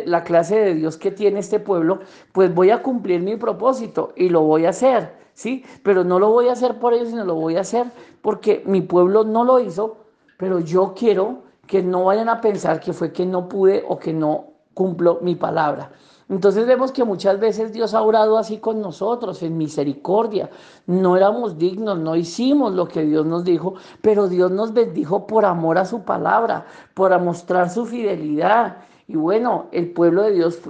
la 0.07 0.25
clase 0.25 0.57
de 0.57 0.75
Dios 0.75 0.97
que 0.97 1.13
tiene 1.13 1.39
este 1.39 1.61
pueblo, 1.61 2.01
pues 2.33 2.53
voy 2.53 2.71
a 2.71 2.83
cumplir 2.83 3.23
mi 3.23 3.37
propósito 3.37 4.13
y 4.17 4.29
lo 4.29 4.43
voy 4.43 4.67
a 4.67 4.71
hacer, 4.71 5.15
¿sí? 5.35 5.65
Pero 5.85 6.03
no 6.03 6.19
lo 6.19 6.31
voy 6.31 6.49
a 6.49 6.53
hacer 6.53 6.81
por 6.81 6.95
ellos, 6.95 7.11
sino 7.11 7.25
lo 7.25 7.37
voy 7.37 7.57
a 7.57 7.61
hacer 7.61 7.87
porque 8.21 8.63
mi 8.67 8.81
pueblo 8.81 9.23
no 9.23 9.45
lo 9.45 9.61
hizo, 9.61 9.99
pero 10.37 10.59
yo 10.59 10.95
quiero 10.97 11.45
que 11.69 11.83
no 11.83 12.07
vayan 12.07 12.29
a 12.29 12.41
pensar 12.41 12.81
que 12.81 12.93
fue 12.93 13.13
que 13.13 13.25
no 13.25 13.49
pude 13.49 13.85
o 13.87 13.99
que 13.99 14.13
no 14.13 14.47
cumplo 14.75 15.19
mi 15.23 15.37
palabra. 15.37 15.93
Entonces 16.29 16.67
vemos 16.67 16.93
que 16.93 17.05
muchas 17.05 17.41
veces 17.41 17.73
Dios 17.73 17.95
ha 17.95 18.03
orado 18.03 18.37
así 18.37 18.59
con 18.59 18.83
nosotros, 18.83 19.43
en 19.43 19.57
misericordia. 19.57 20.51
No 20.87 21.17
éramos 21.17 21.57
dignos, 21.57 21.99
no 21.99 22.17
hicimos 22.17 22.75
lo 22.75 22.87
que 22.87 23.03
Dios 23.03 23.25
nos 23.25 23.45
dijo, 23.45 23.75
pero 24.03 24.29
Dios 24.29 24.51
nos 24.51 24.75
bendijo 24.75 25.27
por 25.27 25.47
amor 25.47 25.79
a 25.79 25.87
su 25.87 26.03
palabra, 26.03 26.67
por 26.93 27.19
mostrar 27.21 27.71
su 27.71 27.87
fidelidad. 27.87 28.77
Y 29.11 29.17
bueno, 29.17 29.69
el 29.73 29.91
pueblo 29.93 30.23
de 30.23 30.35
Dios, 30.35 30.61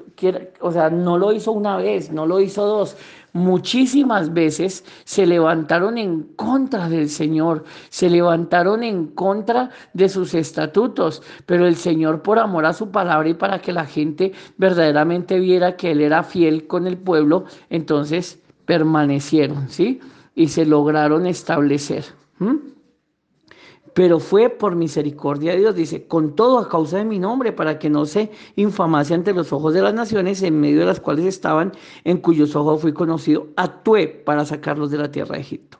o 0.60 0.70
sea, 0.70 0.90
no 0.90 1.18
lo 1.18 1.32
hizo 1.32 1.50
una 1.50 1.76
vez, 1.76 2.12
no 2.12 2.24
lo 2.24 2.38
hizo 2.38 2.64
dos, 2.64 2.96
muchísimas 3.32 4.32
veces 4.32 4.84
se 5.04 5.26
levantaron 5.26 5.98
en 5.98 6.22
contra 6.36 6.88
del 6.88 7.08
Señor, 7.08 7.64
se 7.88 8.08
levantaron 8.08 8.84
en 8.84 9.08
contra 9.08 9.70
de 9.92 10.08
sus 10.08 10.34
estatutos, 10.34 11.20
pero 11.46 11.66
el 11.66 11.74
Señor 11.74 12.22
por 12.22 12.38
amor 12.38 12.64
a 12.64 12.72
su 12.72 12.92
palabra 12.92 13.28
y 13.28 13.34
para 13.34 13.58
que 13.60 13.72
la 13.72 13.86
gente 13.86 14.32
verdaderamente 14.56 15.40
viera 15.40 15.76
que 15.76 15.90
Él 15.90 16.00
era 16.00 16.22
fiel 16.22 16.68
con 16.68 16.86
el 16.86 16.96
pueblo, 16.96 17.44
entonces 17.70 18.40
permanecieron, 18.66 19.68
¿sí? 19.68 19.98
Y 20.36 20.46
se 20.46 20.64
lograron 20.64 21.26
establecer 21.26 22.04
pero 23.94 24.20
fue 24.20 24.48
por 24.48 24.76
misericordia 24.76 25.52
de 25.52 25.58
Dios, 25.58 25.74
dice, 25.74 26.06
con 26.06 26.34
todo 26.34 26.58
a 26.58 26.68
causa 26.68 26.98
de 26.98 27.04
mi 27.04 27.18
nombre, 27.18 27.52
para 27.52 27.78
que 27.78 27.90
no 27.90 28.06
se 28.06 28.30
infamase 28.56 29.14
ante 29.14 29.32
los 29.32 29.52
ojos 29.52 29.74
de 29.74 29.82
las 29.82 29.94
naciones 29.94 30.42
en 30.42 30.60
medio 30.60 30.80
de 30.80 30.86
las 30.86 31.00
cuales 31.00 31.26
estaban, 31.26 31.72
en 32.04 32.18
cuyos 32.18 32.54
ojos 32.56 32.82
fui 32.82 32.92
conocido, 32.92 33.48
actué 33.56 34.08
para 34.08 34.44
sacarlos 34.44 34.90
de 34.90 34.98
la 34.98 35.10
tierra 35.10 35.36
de 35.36 35.42
Egipto. 35.42 35.78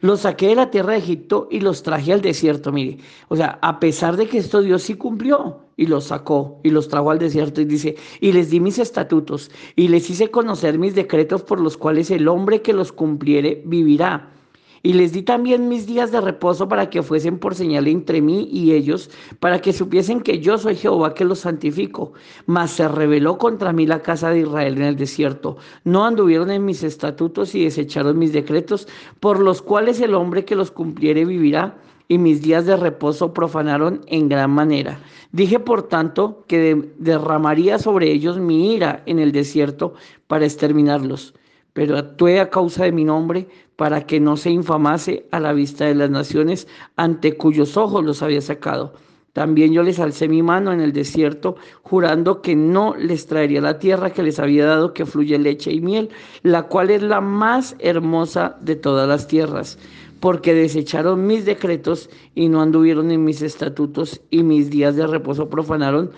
Los 0.00 0.20
saqué 0.20 0.48
de 0.48 0.54
la 0.54 0.70
tierra 0.70 0.92
de 0.92 0.98
Egipto 0.98 1.48
y 1.50 1.60
los 1.60 1.82
traje 1.82 2.12
al 2.12 2.20
desierto, 2.20 2.70
mire. 2.70 2.98
O 3.28 3.36
sea, 3.36 3.58
a 3.62 3.80
pesar 3.80 4.16
de 4.16 4.28
que 4.28 4.38
esto 4.38 4.60
Dios 4.60 4.82
sí 4.82 4.94
cumplió 4.94 5.60
y 5.76 5.86
los 5.86 6.04
sacó 6.04 6.60
y 6.62 6.70
los 6.70 6.88
trajo 6.88 7.10
al 7.10 7.18
desierto 7.18 7.60
y 7.60 7.64
dice, 7.64 7.96
y 8.20 8.32
les 8.32 8.50
di 8.50 8.60
mis 8.60 8.78
estatutos 8.78 9.50
y 9.74 9.88
les 9.88 10.08
hice 10.08 10.30
conocer 10.30 10.78
mis 10.78 10.94
decretos 10.94 11.42
por 11.42 11.60
los 11.60 11.76
cuales 11.76 12.10
el 12.12 12.28
hombre 12.28 12.62
que 12.62 12.72
los 12.72 12.92
cumpliere 12.92 13.62
vivirá. 13.64 14.37
Y 14.82 14.92
les 14.92 15.12
di 15.12 15.22
también 15.22 15.68
mis 15.68 15.86
días 15.86 16.12
de 16.12 16.20
reposo 16.20 16.68
para 16.68 16.88
que 16.90 17.02
fuesen 17.02 17.38
por 17.38 17.54
señal 17.54 17.88
entre 17.88 18.20
mí 18.20 18.48
y 18.52 18.72
ellos, 18.72 19.10
para 19.40 19.60
que 19.60 19.72
supiesen 19.72 20.20
que 20.20 20.38
yo 20.38 20.58
soy 20.58 20.76
Jehová 20.76 21.14
que 21.14 21.24
los 21.24 21.40
santifico. 21.40 22.12
Mas 22.46 22.72
se 22.72 22.86
rebeló 22.88 23.38
contra 23.38 23.72
mí 23.72 23.86
la 23.86 24.02
casa 24.02 24.30
de 24.30 24.40
Israel 24.40 24.76
en 24.76 24.84
el 24.84 24.96
desierto. 24.96 25.56
No 25.84 26.04
anduvieron 26.04 26.50
en 26.50 26.64
mis 26.64 26.82
estatutos 26.82 27.54
y 27.54 27.64
desecharon 27.64 28.18
mis 28.18 28.32
decretos, 28.32 28.86
por 29.20 29.40
los 29.40 29.62
cuales 29.62 30.00
el 30.00 30.14
hombre 30.14 30.44
que 30.44 30.56
los 30.56 30.70
cumpliere 30.70 31.24
vivirá. 31.24 31.76
Y 32.10 32.16
mis 32.16 32.40
días 32.40 32.64
de 32.64 32.74
reposo 32.74 33.34
profanaron 33.34 34.00
en 34.06 34.30
gran 34.30 34.50
manera. 34.50 34.98
Dije, 35.32 35.60
por 35.60 35.82
tanto, 35.82 36.42
que 36.48 36.90
derramaría 36.98 37.78
sobre 37.78 38.10
ellos 38.10 38.38
mi 38.38 38.72
ira 38.72 39.02
en 39.04 39.18
el 39.18 39.30
desierto 39.30 39.92
para 40.26 40.46
exterminarlos 40.46 41.34
pero 41.78 41.96
actué 41.96 42.40
a 42.40 42.50
causa 42.50 42.82
de 42.82 42.90
mi 42.90 43.04
nombre 43.04 43.46
para 43.76 44.04
que 44.04 44.18
no 44.18 44.36
se 44.36 44.50
infamase 44.50 45.28
a 45.30 45.38
la 45.38 45.52
vista 45.52 45.84
de 45.84 45.94
las 45.94 46.10
naciones 46.10 46.66
ante 46.96 47.36
cuyos 47.36 47.76
ojos 47.76 48.04
los 48.04 48.20
había 48.20 48.40
sacado. 48.40 48.94
También 49.32 49.72
yo 49.72 49.84
les 49.84 50.00
alcé 50.00 50.26
mi 50.26 50.42
mano 50.42 50.72
en 50.72 50.80
el 50.80 50.92
desierto, 50.92 51.54
jurando 51.82 52.42
que 52.42 52.56
no 52.56 52.96
les 52.96 53.28
traería 53.28 53.60
la 53.60 53.78
tierra 53.78 54.10
que 54.10 54.24
les 54.24 54.40
había 54.40 54.66
dado, 54.66 54.92
que 54.92 55.06
fluye 55.06 55.38
leche 55.38 55.72
y 55.72 55.80
miel, 55.80 56.08
la 56.42 56.64
cual 56.64 56.90
es 56.90 57.00
la 57.00 57.20
más 57.20 57.76
hermosa 57.78 58.56
de 58.60 58.74
todas 58.74 59.06
las 59.06 59.28
tierras, 59.28 59.78
porque 60.18 60.54
desecharon 60.54 61.28
mis 61.28 61.44
decretos 61.44 62.10
y 62.34 62.48
no 62.48 62.60
anduvieron 62.60 63.12
en 63.12 63.22
mis 63.22 63.40
estatutos, 63.40 64.20
y 64.30 64.42
mis 64.42 64.68
días 64.68 64.96
de 64.96 65.06
reposo 65.06 65.48
profanaron, 65.48 66.10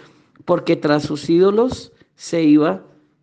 porque 0.46 0.74
tras 0.76 1.02
sus 1.02 1.28
ídolos 1.28 1.92
se 2.14 2.44
iba 2.44 2.80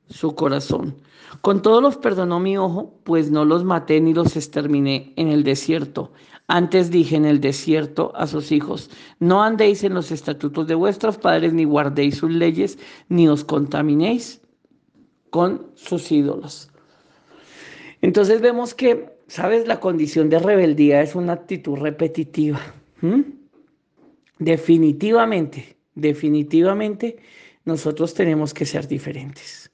su 0.10 0.36
corazón. 0.36 0.96
Con 1.42 1.62
todos 1.62 1.82
los 1.82 1.98
perdonó 1.98 2.40
mi 2.40 2.58
ojo, 2.58 3.00
pues 3.04 3.30
no 3.32 3.46
los 3.46 3.64
maté 3.64 4.00
ni 4.02 4.14
los 4.14 4.36
exterminé 4.36 5.14
en 5.16 5.30
el 5.30 5.44
desierto. 5.44 6.12
Antes 6.48 6.90
dije 6.90 7.18
en 7.18 7.26
el 7.26 7.42
desierto 7.42 8.14
a 8.16 8.26
sus 8.26 8.52
hijos, 8.54 8.90
no 9.20 9.44
andéis 9.44 9.84
en 9.84 9.94
los 9.94 10.12
estatutos 10.12 10.66
de 10.68 10.76
vuestros 10.76 11.18
padres, 11.18 11.54
ni 11.54 11.66
guardéis 11.66 12.18
sus 12.18 12.32
leyes, 12.32 12.80
ni 13.10 13.28
os 13.28 13.44
contaminéis 13.44 14.42
con 15.30 15.72
sus 15.76 16.10
ídolos. 16.12 16.70
Entonces 18.02 18.40
vemos 18.40 18.74
que, 18.74 19.10
¿sabes? 19.28 19.68
La 19.68 19.82
condición 19.82 20.30
de 20.30 20.40
rebeldía 20.40 21.02
es 21.02 21.16
una 21.16 21.34
actitud 21.34 21.78
repetitiva. 21.78 22.62
Definitivamente, 24.40 25.78
definitivamente, 25.96 27.18
nosotros 27.66 28.14
tenemos 28.14 28.54
que 28.54 28.66
ser 28.66 28.88
diferentes. 28.88 29.67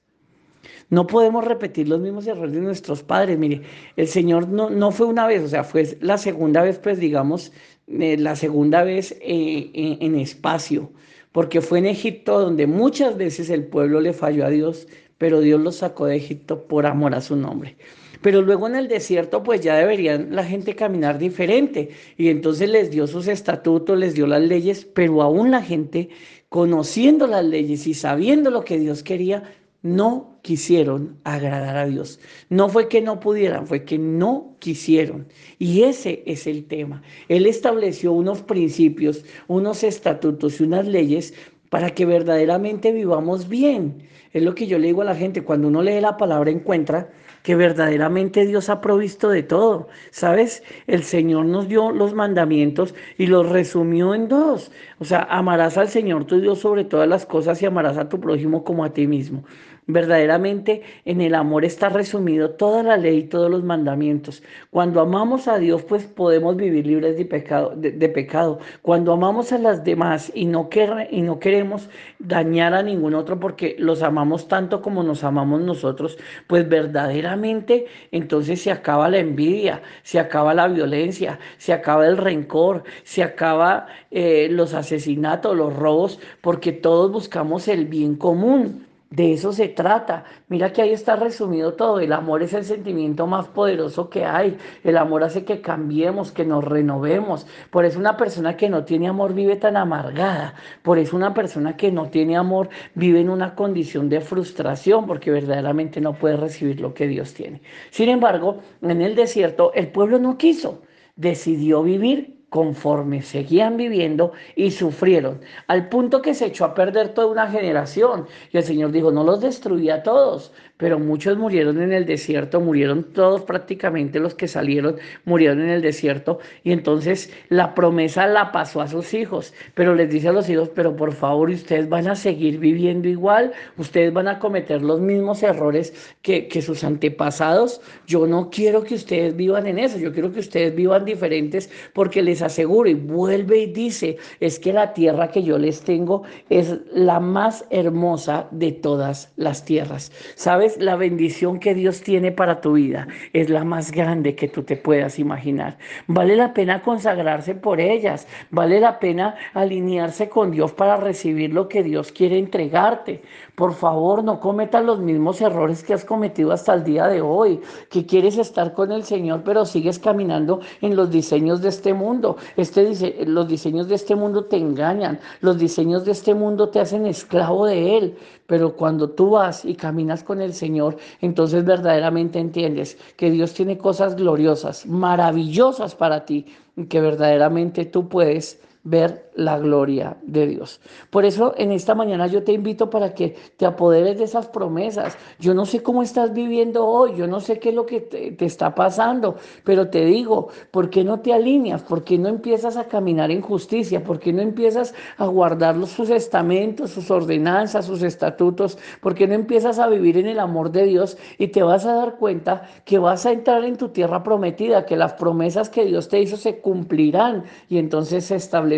No 0.94 1.08
podemos 1.08 1.44
repetir 1.44 1.88
los 1.88 1.98
mismos 1.98 2.24
errores 2.28 2.52
de 2.52 2.60
nuestros 2.60 3.02
padres. 3.02 3.36
Mire, 3.36 3.62
el 3.96 4.06
Señor 4.06 4.46
no, 4.48 4.70
no 4.70 4.92
fue 4.92 5.06
una 5.06 5.26
vez, 5.26 5.42
o 5.42 5.48
sea, 5.48 5.64
fue 5.64 5.98
la 6.00 6.18
segunda 6.18 6.62
vez, 6.62 6.78
pues 6.78 7.00
digamos, 7.00 7.50
eh, 7.88 8.16
la 8.16 8.36
segunda 8.36 8.84
vez 8.84 9.10
eh, 9.20 9.70
en, 9.74 10.14
espacio, 10.14 10.92
porque 11.32 11.60
fue 11.60 11.80
en 11.80 11.86
Egipto 11.86 12.38
donde 12.38 12.68
muchas 12.68 13.16
veces 13.16 13.50
el 13.50 13.64
pueblo 13.64 14.00
le 14.00 14.12
falló 14.12 14.46
a 14.46 14.50
Dios, 14.50 14.86
pero 15.18 15.40
Dios 15.40 15.60
los 15.60 15.76
sacó 15.76 16.06
de 16.06 16.14
Egipto 16.14 16.68
por 16.68 16.86
amor 16.86 17.16
a 17.16 17.20
su 17.20 17.34
nombre. 17.34 17.76
Pero 18.22 18.40
luego 18.40 18.68
en 18.68 18.76
el 18.76 18.86
desierto 18.86 19.42
pues 19.42 19.62
ya 19.62 19.74
deberían 19.74 20.28
la 20.34 20.44
gente 20.44 20.76
caminar 20.76 21.18
diferente 21.18 21.90
y 22.16 22.28
entonces 22.28 22.70
les 22.70 22.92
dio 22.92 23.08
sus 23.08 23.26
estatutos, 23.26 23.98
les 23.98 24.14
dio 24.14 24.28
las 24.28 24.42
leyes, 24.42 24.84
pero 24.84 25.22
aún 25.22 25.50
la 25.50 25.60
gente 25.60 26.10
conociendo 26.48 27.26
las 27.26 27.44
leyes 27.44 27.84
y 27.88 27.94
sabiendo 27.94 28.50
lo 28.52 28.64
que 28.64 28.78
Dios 28.78 29.02
quería, 29.02 29.42
no 29.84 30.38
quisieron 30.40 31.18
agradar 31.24 31.76
a 31.76 31.86
Dios. 31.86 32.18
No 32.48 32.70
fue 32.70 32.88
que 32.88 33.02
no 33.02 33.20
pudieran, 33.20 33.66
fue 33.66 33.84
que 33.84 33.98
no 33.98 34.56
quisieron. 34.58 35.28
Y 35.58 35.82
ese 35.82 36.22
es 36.24 36.46
el 36.46 36.64
tema. 36.64 37.02
Él 37.28 37.44
estableció 37.44 38.12
unos 38.12 38.40
principios, 38.40 39.26
unos 39.46 39.84
estatutos 39.84 40.58
y 40.58 40.64
unas 40.64 40.86
leyes 40.86 41.34
para 41.68 41.90
que 41.90 42.06
verdaderamente 42.06 42.92
vivamos 42.92 43.48
bien. 43.48 44.08
Es 44.32 44.42
lo 44.42 44.54
que 44.54 44.66
yo 44.66 44.78
le 44.78 44.86
digo 44.86 45.02
a 45.02 45.04
la 45.04 45.14
gente, 45.14 45.44
cuando 45.44 45.68
uno 45.68 45.82
lee 45.82 46.00
la 46.00 46.16
palabra 46.16 46.50
encuentra 46.50 47.10
que 47.44 47.54
verdaderamente 47.54 48.46
Dios 48.46 48.70
ha 48.70 48.80
provisto 48.80 49.28
de 49.28 49.42
todo. 49.42 49.88
¿Sabes? 50.10 50.62
El 50.86 51.04
Señor 51.04 51.44
nos 51.44 51.68
dio 51.68 51.92
los 51.92 52.14
mandamientos 52.14 52.94
y 53.18 53.26
los 53.26 53.48
resumió 53.48 54.14
en 54.14 54.28
dos. 54.28 54.72
O 54.98 55.04
sea, 55.04 55.24
amarás 55.30 55.76
al 55.76 55.88
Señor 55.88 56.24
tu 56.24 56.40
Dios 56.40 56.60
sobre 56.60 56.84
todas 56.84 57.06
las 57.06 57.26
cosas 57.26 57.60
y 57.60 57.66
amarás 57.66 57.98
a 57.98 58.08
tu 58.08 58.18
prójimo 58.18 58.64
como 58.64 58.82
a 58.82 58.94
ti 58.94 59.06
mismo. 59.06 59.44
Verdaderamente 59.86 60.80
en 61.04 61.20
el 61.20 61.34
amor 61.34 61.62
está 61.66 61.90
resumido 61.90 62.52
toda 62.52 62.82
la 62.82 62.96
ley 62.96 63.18
y 63.18 63.22
todos 63.24 63.50
los 63.50 63.62
mandamientos. 63.62 64.42
Cuando 64.70 64.98
amamos 64.98 65.46
a 65.46 65.58
Dios, 65.58 65.82
pues 65.82 66.04
podemos 66.04 66.56
vivir 66.56 66.86
libres 66.86 67.18
de 67.18 67.26
pecado. 67.26 67.74
De, 67.76 68.08
pecado. 68.08 68.60
Cuando 68.80 69.12
amamos 69.12 69.52
a 69.52 69.58
las 69.58 69.84
demás 69.84 70.32
y 70.34 70.46
no, 70.46 70.70
y 71.10 71.20
no 71.20 71.38
queremos 71.38 71.90
dañar 72.18 72.72
a 72.72 72.82
ningún 72.82 73.12
otro 73.12 73.38
porque 73.38 73.76
los 73.78 74.02
amamos 74.02 74.48
tanto 74.48 74.80
como 74.80 75.02
nos 75.02 75.22
amamos 75.22 75.60
nosotros, 75.60 76.16
pues 76.46 76.66
verdaderamente 76.66 77.84
entonces 78.10 78.62
se 78.62 78.70
acaba 78.70 79.10
la 79.10 79.18
envidia, 79.18 79.82
se 80.02 80.18
acaba 80.18 80.54
la 80.54 80.66
violencia, 80.68 81.38
se 81.58 81.74
acaba 81.74 82.06
el 82.06 82.16
rencor, 82.16 82.84
se 83.02 83.22
acaba 83.22 83.86
eh, 84.10 84.48
los 84.50 84.72
asesinatos, 84.72 85.54
los 85.54 85.76
robos, 85.76 86.20
porque 86.40 86.72
todos 86.72 87.12
buscamos 87.12 87.68
el 87.68 87.84
bien 87.84 88.16
común. 88.16 88.93
De 89.14 89.32
eso 89.32 89.52
se 89.52 89.68
trata. 89.68 90.24
Mira 90.48 90.72
que 90.72 90.82
ahí 90.82 90.90
está 90.90 91.14
resumido 91.14 91.74
todo. 91.74 92.00
El 92.00 92.12
amor 92.12 92.42
es 92.42 92.52
el 92.52 92.64
sentimiento 92.64 93.28
más 93.28 93.46
poderoso 93.46 94.10
que 94.10 94.24
hay. 94.24 94.58
El 94.82 94.96
amor 94.96 95.22
hace 95.22 95.44
que 95.44 95.60
cambiemos, 95.60 96.32
que 96.32 96.44
nos 96.44 96.64
renovemos. 96.64 97.46
Por 97.70 97.84
eso 97.84 98.00
una 98.00 98.16
persona 98.16 98.56
que 98.56 98.68
no 98.68 98.84
tiene 98.84 99.06
amor 99.06 99.32
vive 99.32 99.54
tan 99.54 99.76
amargada. 99.76 100.54
Por 100.82 100.98
eso 100.98 101.16
una 101.16 101.32
persona 101.32 101.76
que 101.76 101.92
no 101.92 102.08
tiene 102.10 102.36
amor 102.36 102.70
vive 102.96 103.20
en 103.20 103.30
una 103.30 103.54
condición 103.54 104.08
de 104.08 104.20
frustración 104.20 105.06
porque 105.06 105.30
verdaderamente 105.30 106.00
no 106.00 106.14
puede 106.14 106.36
recibir 106.36 106.80
lo 106.80 106.92
que 106.92 107.06
Dios 107.06 107.34
tiene. 107.34 107.62
Sin 107.90 108.08
embargo, 108.08 108.62
en 108.82 109.00
el 109.00 109.14
desierto 109.14 109.72
el 109.74 109.92
pueblo 109.92 110.18
no 110.18 110.36
quiso. 110.36 110.82
Decidió 111.14 111.84
vivir 111.84 112.33
conforme 112.54 113.20
seguían 113.20 113.76
viviendo 113.76 114.30
y 114.54 114.70
sufrieron, 114.70 115.40
al 115.66 115.88
punto 115.88 116.22
que 116.22 116.34
se 116.34 116.46
echó 116.46 116.64
a 116.64 116.72
perder 116.72 117.08
toda 117.08 117.26
una 117.26 117.50
generación. 117.50 118.28
Y 118.52 118.58
el 118.58 118.62
Señor 118.62 118.92
dijo, 118.92 119.10
no 119.10 119.24
los 119.24 119.40
destruía 119.40 119.96
a 119.96 120.02
todos, 120.04 120.52
pero 120.76 121.00
muchos 121.00 121.36
murieron 121.36 121.82
en 121.82 121.92
el 121.92 122.06
desierto, 122.06 122.60
murieron 122.60 123.12
todos 123.12 123.42
prácticamente 123.42 124.20
los 124.20 124.36
que 124.36 124.46
salieron, 124.46 124.98
murieron 125.24 125.62
en 125.62 125.70
el 125.70 125.82
desierto. 125.82 126.38
Y 126.62 126.70
entonces 126.70 127.32
la 127.48 127.74
promesa 127.74 128.26
la 128.28 128.52
pasó 128.52 128.80
a 128.80 128.86
sus 128.86 129.14
hijos, 129.14 129.52
pero 129.74 129.96
les 129.96 130.10
dice 130.10 130.28
a 130.28 130.32
los 130.32 130.48
hijos, 130.48 130.70
pero 130.74 130.94
por 130.94 131.12
favor, 131.12 131.50
ustedes 131.50 131.88
van 131.88 132.06
a 132.06 132.14
seguir 132.14 132.58
viviendo 132.60 133.08
igual, 133.08 133.52
ustedes 133.78 134.12
van 134.12 134.28
a 134.28 134.38
cometer 134.38 134.80
los 134.80 135.00
mismos 135.00 135.42
errores 135.42 136.14
que, 136.22 136.46
que 136.46 136.62
sus 136.62 136.84
antepasados. 136.84 137.80
Yo 138.06 138.28
no 138.28 138.48
quiero 138.50 138.84
que 138.84 138.94
ustedes 138.94 139.34
vivan 139.34 139.66
en 139.66 139.80
eso, 139.80 139.98
yo 139.98 140.12
quiero 140.12 140.32
que 140.32 140.38
ustedes 140.38 140.72
vivan 140.74 141.04
diferentes 141.04 141.68
porque 141.94 142.22
les 142.22 142.43
aseguro 142.44 142.88
y 142.88 142.94
vuelve 142.94 143.58
y 143.58 143.66
dice, 143.66 144.16
es 144.40 144.58
que 144.58 144.72
la 144.72 144.92
tierra 144.92 145.28
que 145.28 145.42
yo 145.42 145.58
les 145.58 145.82
tengo 145.82 146.22
es 146.50 146.78
la 146.92 147.20
más 147.20 147.64
hermosa 147.70 148.48
de 148.50 148.72
todas 148.72 149.32
las 149.36 149.64
tierras. 149.64 150.12
¿Sabes? 150.34 150.76
La 150.78 150.96
bendición 150.96 151.58
que 151.58 151.74
Dios 151.74 152.00
tiene 152.02 152.32
para 152.32 152.60
tu 152.60 152.74
vida 152.74 153.08
es 153.32 153.50
la 153.50 153.64
más 153.64 153.90
grande 153.90 154.34
que 154.34 154.48
tú 154.48 154.62
te 154.62 154.76
puedas 154.76 155.18
imaginar. 155.18 155.78
Vale 156.06 156.36
la 156.36 156.54
pena 156.54 156.82
consagrarse 156.82 157.54
por 157.54 157.80
ellas, 157.80 158.26
vale 158.50 158.80
la 158.80 158.98
pena 158.98 159.34
alinearse 159.54 160.28
con 160.28 160.50
Dios 160.50 160.72
para 160.72 160.96
recibir 160.96 161.52
lo 161.52 161.68
que 161.68 161.82
Dios 161.82 162.12
quiere 162.12 162.38
entregarte. 162.38 163.22
Por 163.54 163.72
favor, 163.72 164.24
no 164.24 164.40
cometas 164.40 164.84
los 164.84 164.98
mismos 164.98 165.40
errores 165.40 165.84
que 165.84 165.94
has 165.94 166.04
cometido 166.04 166.50
hasta 166.50 166.74
el 166.74 166.82
día 166.82 167.06
de 167.06 167.20
hoy, 167.20 167.60
que 167.88 168.04
quieres 168.04 168.36
estar 168.36 168.74
con 168.74 168.90
el 168.90 169.04
Señor, 169.04 169.42
pero 169.44 169.64
sigues 169.64 170.00
caminando 170.00 170.58
en 170.80 170.96
los 170.96 171.08
diseños 171.10 171.62
de 171.62 171.68
este 171.68 171.94
mundo. 171.94 172.36
Este, 172.56 173.24
los 173.26 173.46
diseños 173.46 173.86
de 173.86 173.94
este 173.94 174.16
mundo 174.16 174.46
te 174.46 174.56
engañan, 174.56 175.20
los 175.40 175.56
diseños 175.56 176.04
de 176.04 176.10
este 176.10 176.34
mundo 176.34 176.70
te 176.70 176.80
hacen 176.80 177.06
esclavo 177.06 177.66
de 177.66 177.96
Él, 177.96 178.18
pero 178.48 178.74
cuando 178.74 179.10
tú 179.10 179.30
vas 179.30 179.64
y 179.64 179.76
caminas 179.76 180.24
con 180.24 180.40
el 180.40 180.52
Señor, 180.52 180.96
entonces 181.20 181.64
verdaderamente 181.64 182.40
entiendes 182.40 182.98
que 183.16 183.30
Dios 183.30 183.54
tiene 183.54 183.78
cosas 183.78 184.16
gloriosas, 184.16 184.84
maravillosas 184.84 185.94
para 185.94 186.24
ti, 186.24 186.46
que 186.88 187.00
verdaderamente 187.00 187.84
tú 187.84 188.08
puedes 188.08 188.60
ver 188.84 189.30
la 189.34 189.58
gloria 189.58 190.18
de 190.22 190.46
Dios. 190.46 190.80
Por 191.10 191.24
eso 191.24 191.54
en 191.56 191.72
esta 191.72 191.94
mañana 191.94 192.26
yo 192.26 192.44
te 192.44 192.52
invito 192.52 192.90
para 192.90 193.14
que 193.14 193.34
te 193.56 193.66
apoderes 193.66 194.18
de 194.18 194.24
esas 194.24 194.46
promesas. 194.46 195.16
Yo 195.40 195.54
no 195.54 195.64
sé 195.64 195.82
cómo 195.82 196.02
estás 196.02 196.32
viviendo 196.32 196.86
hoy, 196.86 197.16
yo 197.16 197.26
no 197.26 197.40
sé 197.40 197.58
qué 197.58 197.70
es 197.70 197.74
lo 197.74 197.86
que 197.86 198.00
te, 198.00 198.44
está 198.44 198.74
pasando, 198.74 199.36
pero 199.64 199.88
te 199.88 200.04
digo, 200.04 200.48
¿por 200.70 200.90
qué 200.90 201.02
no 201.02 201.20
te 201.20 201.32
alineas? 201.32 201.82
¿Por 201.82 202.04
qué 202.04 202.18
no 202.18 202.28
empiezas 202.28 202.76
a 202.76 202.84
caminar 202.84 203.30
en 203.30 203.40
justicia? 203.40 204.04
¿Por 204.04 204.20
qué 204.20 204.32
no 204.32 204.42
empiezas 204.42 204.94
a 205.16 205.26
guardar 205.26 205.74
sus 205.86 206.10
estamentos, 206.10 206.90
sus 206.90 207.10
ordenanzas, 207.10 207.86
sus 207.86 208.02
estatutos? 208.02 208.78
¿Por 209.00 209.14
qué 209.14 209.26
no 209.26 209.34
empiezas 209.34 209.78
a 209.78 209.88
vivir 209.88 210.18
en 210.18 210.26
el 210.26 210.38
amor 210.38 210.70
de 210.70 210.84
Dios 210.84 211.16
y 211.38 211.48
te 211.48 211.62
vas 211.62 211.86
a 211.86 211.94
dar 211.94 212.16
cuenta 212.16 212.68
que 212.84 212.98
vas 212.98 213.24
a 213.24 213.32
entrar 213.32 213.64
en 213.64 213.76
tu 213.76 213.88
tierra 213.88 214.22
prometida, 214.22 214.84
que 214.84 214.96
las 214.96 215.14
promesas 215.14 215.70
que 215.70 215.86
Dios 215.86 216.08
te 216.08 216.20
hizo 216.20 216.36
se 216.36 216.60
cumplirán 216.60 217.44
y 217.68 217.78
entonces 217.78 218.26
se 218.26 218.36
establecerán? 218.36 218.73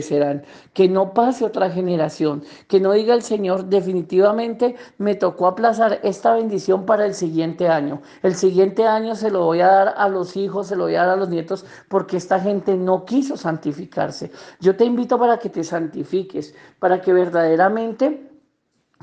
Que 0.72 0.88
no 0.88 1.14
pase 1.14 1.44
otra 1.44 1.70
generación, 1.70 2.42
que 2.68 2.80
no 2.80 2.92
diga 2.92 3.14
el 3.14 3.22
Señor, 3.22 3.66
definitivamente 3.66 4.76
me 4.98 5.14
tocó 5.14 5.46
aplazar 5.46 6.00
esta 6.02 6.34
bendición 6.34 6.86
para 6.86 7.06
el 7.06 7.14
siguiente 7.14 7.68
año. 7.68 8.02
El 8.22 8.34
siguiente 8.34 8.86
año 8.86 9.14
se 9.14 9.30
lo 9.30 9.44
voy 9.44 9.60
a 9.60 9.68
dar 9.68 9.94
a 9.96 10.08
los 10.08 10.36
hijos, 10.36 10.68
se 10.68 10.76
lo 10.76 10.84
voy 10.84 10.94
a 10.94 11.04
dar 11.04 11.10
a 11.10 11.16
los 11.16 11.28
nietos, 11.28 11.64
porque 11.88 12.16
esta 12.16 12.40
gente 12.40 12.76
no 12.76 13.04
quiso 13.04 13.36
santificarse. 13.36 14.30
Yo 14.60 14.76
te 14.76 14.84
invito 14.84 15.18
para 15.18 15.38
que 15.38 15.50
te 15.50 15.64
santifiques, 15.64 16.54
para 16.78 17.00
que 17.00 17.12
verdaderamente 17.12 18.30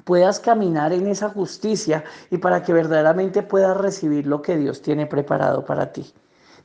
puedas 0.06 0.40
caminar 0.40 0.92
en 0.94 1.08
esa 1.08 1.30
justicia 1.30 2.04
y 2.30 2.38
para 2.38 2.64
que 2.64 2.74
verdaderamente 2.74 3.44
puedas 3.44 3.78
recibir 3.78 4.28
lo 4.28 4.42
que 4.42 4.58
Dios 4.58 4.82
tiene 4.82 5.06
preparado 5.06 5.66
para 5.66 5.92
ti. 5.92 6.14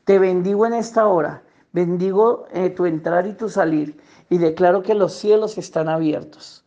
Te 0.05 0.19
bendigo 0.19 0.67
en 0.67 0.75
esta 0.75 1.07
hora, 1.07 1.43
bendigo 1.73 2.47
eh, 2.53 2.71
tu 2.71 2.87
entrar 2.87 3.27
y 3.27 3.33
tu 3.33 3.49
salir 3.49 3.97
y 4.31 4.39
declaro 4.39 4.83
que 4.83 4.95
los 4.95 5.15
cielos 5.15 5.59
están 5.59 5.89
abiertos. 5.89 6.65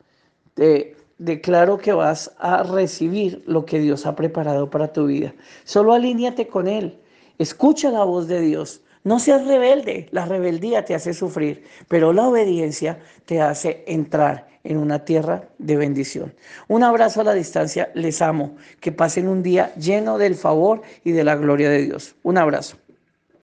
Declaro 1.21 1.77
que 1.77 1.93
vas 1.93 2.31
a 2.39 2.63
recibir 2.63 3.43
lo 3.45 3.63
que 3.63 3.79
Dios 3.79 4.07
ha 4.07 4.15
preparado 4.15 4.71
para 4.71 4.91
tu 4.91 5.05
vida. 5.05 5.35
Solo 5.65 5.93
alíñate 5.93 6.47
con 6.47 6.67
Él. 6.67 6.99
Escucha 7.37 7.91
la 7.91 8.03
voz 8.03 8.27
de 8.27 8.41
Dios. 8.41 8.81
No 9.03 9.19
seas 9.19 9.45
rebelde. 9.45 10.07
La 10.09 10.25
rebeldía 10.25 10.83
te 10.83 10.95
hace 10.95 11.13
sufrir, 11.13 11.63
pero 11.87 12.11
la 12.11 12.27
obediencia 12.27 12.97
te 13.25 13.39
hace 13.39 13.83
entrar 13.85 14.47
en 14.63 14.77
una 14.77 15.05
tierra 15.05 15.47
de 15.59 15.77
bendición. 15.77 16.33
Un 16.67 16.81
abrazo 16.81 17.21
a 17.21 17.25
la 17.25 17.35
distancia. 17.35 17.91
Les 17.93 18.19
amo. 18.23 18.55
Que 18.79 18.91
pasen 18.91 19.27
un 19.27 19.43
día 19.43 19.75
lleno 19.75 20.17
del 20.17 20.33
favor 20.33 20.81
y 21.03 21.11
de 21.11 21.23
la 21.23 21.35
gloria 21.35 21.69
de 21.69 21.83
Dios. 21.83 22.15
Un 22.23 22.39
abrazo. 22.39 22.77